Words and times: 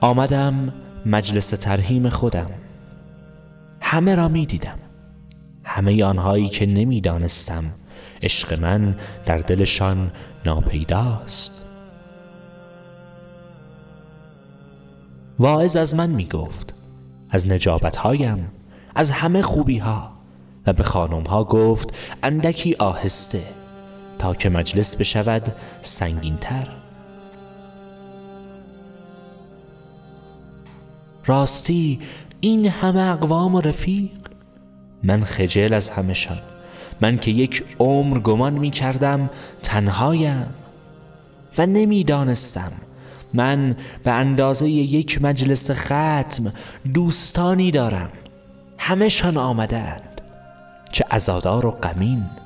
آمدم 0.00 0.72
مجلس 1.06 1.50
ترهیم 1.50 2.08
خودم. 2.08 2.50
همه 3.80 4.14
را 4.14 4.28
می 4.28 4.46
دیدم 4.46 4.78
همه 5.64 6.04
آنهایی 6.04 6.48
که 6.48 6.66
نمی‌دانستم. 6.66 7.64
عشق 8.22 8.60
من 8.60 8.96
در 9.26 9.38
دلشان 9.38 10.12
ناپیداست. 10.46 11.66
واعظ 15.38 15.76
از 15.76 15.94
من 15.94 16.10
می 16.10 16.26
گفت 16.26 16.74
از 17.30 17.48
نجابت 17.48 17.96
هایم 17.96 18.52
از 18.94 19.10
همه 19.10 19.42
خوبی 19.42 19.78
ها 19.78 20.10
و 20.66 20.72
به 20.72 20.82
خانم 20.82 21.22
ها 21.22 21.44
گفت 21.44 21.94
اندکی 22.22 22.74
آهسته. 22.74 23.44
تا 24.24 24.34
که 24.34 24.48
مجلس 24.48 24.96
بشود 24.96 25.56
سنگین 25.82 26.36
تر 26.36 26.68
راستی 31.26 32.00
این 32.40 32.66
همه 32.66 33.00
اقوام 33.00 33.54
و 33.54 33.60
رفیق؟ 33.60 34.10
من 35.02 35.24
خجل 35.24 35.74
از 35.74 35.88
همشان 35.88 36.38
من 37.00 37.18
که 37.18 37.30
یک 37.30 37.64
عمر 37.78 38.18
گمان 38.18 38.52
می 38.52 38.70
کردم 38.70 39.30
تنهایم 39.62 40.46
و 41.58 41.66
نمی‌دانستم. 41.66 42.72
من 43.34 43.76
به 44.04 44.12
اندازه 44.12 44.68
یک 44.68 45.22
مجلس 45.22 45.70
ختم 45.70 46.52
دوستانی 46.94 47.70
دارم. 47.70 48.10
همشان 48.78 49.36
آمدند 49.36 50.20
چه 50.92 51.04
ازادار 51.10 51.66
و 51.66 51.70
غمین. 51.70 52.43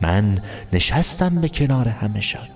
من 0.00 0.42
نشستم 0.72 1.40
به 1.40 1.48
کنار 1.48 1.88
همشان 1.88 2.48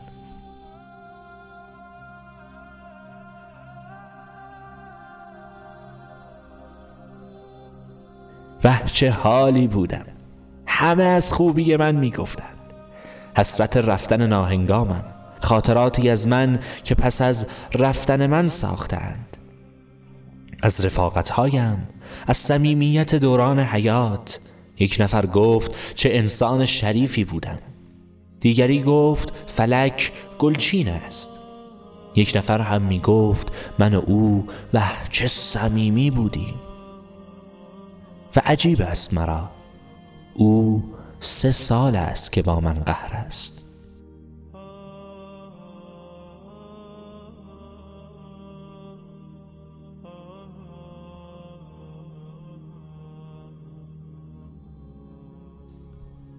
و 8.64 8.78
چه 8.84 9.11
حالی 9.11 9.67
بودم. 9.67 10.05
همه 10.67 11.05
از 11.05 11.33
خوبی 11.33 11.77
من 11.77 11.97
می‌گفتند. 11.97 12.58
حسرت 13.36 13.77
رفتن 13.77 14.27
ناهنگامم 14.27 15.05
خاطراتی 15.41 16.11
از 16.11 16.28
من 16.28 16.58
که 16.84 16.95
پس 16.95 17.23
از 17.23 17.47
رفتن 17.75 18.27
من 18.27 18.47
ساختند. 18.47 19.36
از 20.62 20.84
رفاقتهایم 20.84 21.89
از 22.27 22.36
صمیمیت 22.36 23.14
دوران 23.14 23.61
حیات 23.61 24.41
یک 24.79 24.97
نفر 25.01 25.27
گفت 25.27 25.95
چه 25.95 26.11
انسان 26.12 26.65
شریفی 26.65 27.25
بودم. 27.25 27.59
دیگری 28.41 28.83
گفت 28.83 29.33
فلک 29.47 30.12
گلچین 30.39 30.89
است. 30.89 31.43
یک 32.15 32.33
نفر 32.37 32.61
هم 32.61 32.83
می 32.83 33.01
گفت 33.01 33.53
من 33.79 33.95
و 33.95 34.03
او 34.07 34.47
و 34.75 34.83
چه 35.11 35.27
صمیمی 35.27 36.11
بودیم. 36.11 36.55
و 38.37 38.41
عجیب 38.45 38.83
است 38.83 39.15
مرا 39.15 39.51
او 40.35 40.85
سه 41.20 41.51
سال 41.51 41.97
است 41.97 42.33
که 42.33 42.42
با 42.42 42.61
من 42.61 42.75
قهر 42.75 43.13
است. 43.13 43.67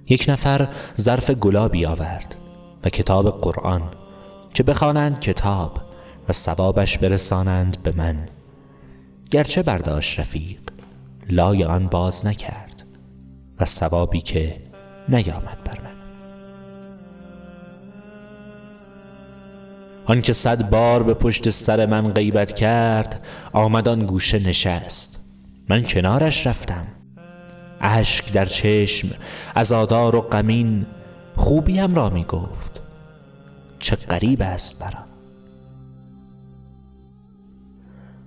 یک 0.10 0.26
نفر 0.28 0.68
ظرف 1.00 1.32
گلابی 1.32 1.86
آورد 1.86 2.36
و 2.84 2.90
کتاب 2.90 3.42
قرآن 3.42 3.82
که 4.54 4.64
بخوانند 4.64 5.20
کتاب 5.20 5.78
و 6.30 6.34
ثوابش 6.34 6.98
برسانند 6.98 7.78
به 7.84 7.94
من. 7.98 8.30
گرچه 9.32 9.64
برداشت 9.64 10.20
رفیق 10.20 10.60
لای 11.30 11.64
آن 11.64 11.88
باز 11.88 12.26
نکرد 12.26 12.84
و 13.60 13.66
ثوابی 13.66 14.22
که 14.22 14.62
نیامد 15.10 15.58
بر 15.66 15.80
من. 15.84 15.90
آن 20.06 20.22
که 20.22 20.34
صد 20.34 20.70
بار 20.70 21.04
به 21.04 21.14
پشت 21.14 21.50
سر 21.50 21.86
من 21.86 22.14
غیبت 22.14 22.54
کرد 22.54 23.24
آمد 23.54 23.90
آن 23.90 24.06
گوشه 24.06 24.48
نشست. 24.48 25.26
من 25.70 25.84
کنارش 25.84 26.48
رفتم. 26.48 26.88
اشک 27.82 28.34
در 28.34 28.46
چشم 28.46 29.08
ازادار 29.56 30.16
و 30.16 30.22
غمین 30.22 30.86
خوبیم 31.36 31.96
را 31.96 32.10
می 32.10 32.24
گفت. 32.24 32.82
چه 33.80 33.96
غریب 33.96 34.42
است 34.42 34.84
برا 34.84 35.00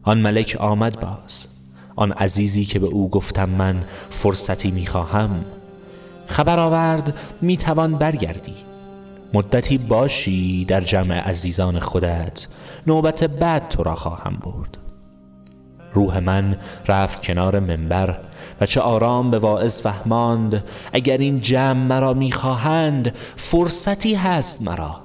آن 0.02 0.18
ملک 0.18 0.56
آمد 0.60 1.00
باز. 1.00 1.46
آن 1.96 2.12
عزیزی 2.12 2.64
که 2.64 2.78
به 2.78 2.86
او 2.86 3.10
گفتم 3.10 3.50
من 3.50 3.84
فرصتی 4.10 4.70
می‌خواهم 4.70 5.44
خبر 6.26 6.58
آورد 6.58 7.14
می‌توان 7.40 7.98
برگردی. 7.98 8.54
مدتی 9.34 9.78
باشی 9.78 10.64
در 10.64 10.80
جمع 10.80 11.14
عزیزان 11.18 11.78
خودت. 11.78 12.46
نوبت 12.86 13.24
بعد 13.24 13.68
تو 13.68 13.82
را 13.82 13.94
خواهم 13.94 14.36
برد. 14.36 14.78
روح 15.92 16.18
من 16.18 16.56
رفت 16.88 17.22
کنار 17.22 17.60
منبر. 17.60 18.20
و 18.60 18.66
چه 18.66 18.80
آرام 18.80 19.30
به 19.30 19.38
واعظ 19.38 19.82
فهماند 19.82 20.64
اگر 20.92 21.18
این 21.18 21.40
جمع 21.40 21.72
مرا 21.72 22.14
می‌خواهند 22.14 23.14
فرصتی 23.36 24.14
هست 24.14 24.62
مرا. 24.62 25.00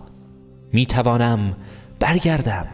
می‌توانم 0.73 1.55
برگردم. 1.99 2.67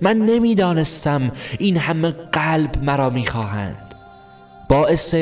من 0.00 0.16
نمی‌دانستم 0.16 1.30
این 1.58 1.76
همه 1.76 2.10
قلب 2.10 2.84
مرا 2.84 3.10
می‌خواهند. 3.10 3.94
باعث 4.68 5.14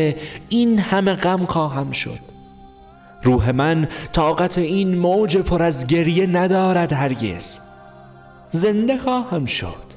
این 0.49 0.79
همه 0.79 1.13
غم 1.13 1.47
خواهم 1.47 1.93
شد. 1.93 2.19
روح 3.23 3.51
من 3.51 3.89
طاقت 4.13 4.59
این 4.59 4.99
موج 4.99 5.37
پر 5.37 5.63
از 5.63 5.87
گریه 5.87 6.27
ندارد 6.27 6.93
هرگز. 6.93 7.59
زنده 8.51 8.99
خواهم 8.99 9.47
شد. 9.47 9.94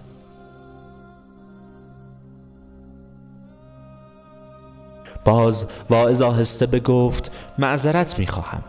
باز 5.28 5.66
واعظ 5.90 6.22
آهسته 6.22 6.66
بگفت 6.66 7.32
معذرت 7.58 8.20
می‌خواهم. 8.20 8.64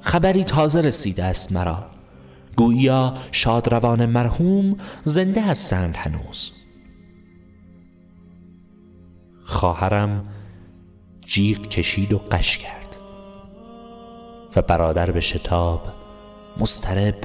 خبری 0.00 0.44
تازه 0.44 0.80
رسیده 0.80 1.24
است 1.24 1.52
مرا. 1.52 1.86
گویا 2.56 3.14
شادروان 3.32 4.06
مرحوم 4.06 4.76
زنده 5.04 5.42
هستند 5.42 5.96
هنوز. 5.96 6.52
خواهرم 9.44 10.24
جیغ 11.26 11.68
کشید 11.68 12.12
و 12.12 12.18
قش 12.18 12.58
کرد 12.58 12.96
و 14.56 14.62
برادر 14.62 15.10
به 15.10 15.20
شتاب 15.20 15.82
مسترب 16.60 17.18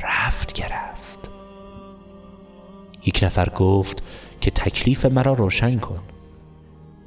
رفت 0.00 0.52
گرفت 0.52 1.30
یک 3.06 3.20
نفر 3.22 3.48
گفت 3.48 4.02
که 4.40 4.50
تکلیف 4.50 5.06
مرا 5.06 5.32
روشن 5.32 5.78
کن. 5.78 6.13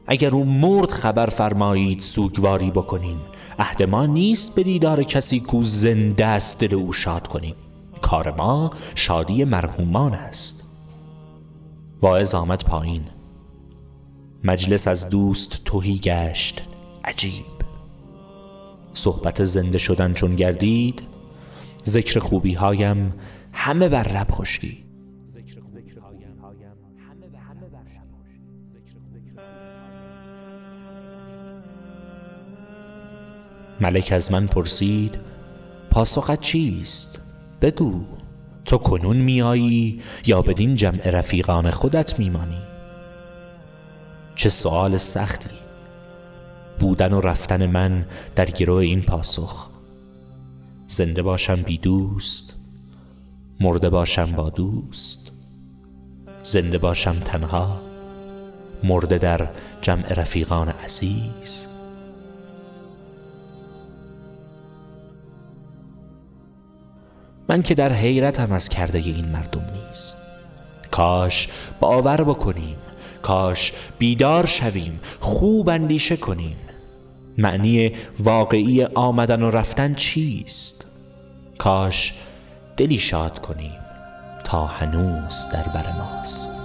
اگر 0.07 0.35
او 0.35 0.45
مرد 0.45 0.91
خبر 0.91 1.25
فرمایید 1.25 1.99
سوگواری 1.99 2.71
بکنیم. 2.71 3.21
عهد 3.59 3.83
ما 3.83 4.05
نیست 4.05 4.55
به 4.55 4.63
دیدار 4.63 5.03
کسی 5.03 5.39
کو 5.39 5.63
زنده 5.63 6.25
است 6.25 6.59
دل 6.59 6.75
او 6.75 6.93
شاد 6.93 7.27
کنیم. 7.27 7.55
کار 8.01 8.31
ما 8.31 8.69
شادی 8.95 9.43
مرحومان 9.43 10.13
است. 10.13 10.71
واعظ 12.01 12.35
آمد 12.35 12.63
پایین. 12.63 13.03
مجلس 14.43 14.87
از 14.87 15.09
دوست 15.09 15.61
توهی 15.65 15.97
گشت. 15.97 16.69
عجیب. 17.05 17.45
صحبت 18.93 19.43
زنده 19.43 19.77
شدن 19.77 20.13
چون 20.13 20.31
گردید 20.31 21.01
ذکر 21.85 22.19
خوبی 22.19 22.53
هایم 22.53 23.13
همه 23.51 23.89
بر 23.89 24.03
رب 24.03 24.31
خشکی 24.31 24.87
ملک 33.81 34.11
از 34.11 34.31
من 34.31 34.47
پرسید 34.47 35.17
پاسخت 35.89 36.39
چیست؟ 36.39 37.23
بگو. 37.61 38.01
تو 38.65 38.77
کنون 38.77 39.17
میایی 39.17 40.01
یا 40.25 40.41
بدین 40.41 40.75
جمع 40.75 41.09
رفیقان 41.09 41.71
خودت 41.71 42.19
میمانی؟ 42.19 42.61
چه 44.35 44.49
سوال 44.49 44.97
سختی. 44.97 45.49
بودن 46.79 47.13
و 47.13 47.21
رفتن 47.21 47.65
من 47.65 48.05
در 48.35 48.45
گروه 48.45 48.81
این 48.81 49.01
پاسخ. 49.01 49.69
زنده 50.87 51.21
باشم 51.21 51.55
بی 51.55 51.77
دوست 51.77 52.59
مرده 53.59 53.89
باشم 53.89 54.31
با 54.31 54.49
دوست. 54.49 55.31
زنده 56.43 56.77
باشم 56.77 57.11
تنها 57.11 57.81
مرده 58.83 59.17
در 59.17 59.49
جمع 59.81 60.13
رفیقان 60.13 60.69
عزیز. 60.69 61.76
من 67.49 67.63
که 67.63 67.75
در 67.75 67.93
حیرتم 67.93 68.51
از 68.51 68.69
کرده 68.69 68.97
این 68.97 69.25
مردم 69.25 69.65
نیست. 69.73 70.15
کاش 70.91 71.47
باور 71.79 72.23
بکنیم 72.23 72.77
کاش 73.21 73.73
بیدار 73.97 74.45
شویم 74.45 74.99
خوب 75.19 75.69
اندیشه 75.69 76.17
کنیم. 76.17 76.57
معنی 77.37 77.91
واقعی 78.19 78.83
آمدن 78.83 79.41
و 79.41 79.51
رفتن 79.51 79.93
چیست؟ 79.93 80.89
کاش 81.57 82.13
دلی 82.77 82.97
شاد 82.99 83.39
کنیم 83.39 83.79
تا 84.43 84.65
هنوز 84.65 85.47
در 85.53 85.63
بر 85.63 85.91
ماست. 85.91 86.56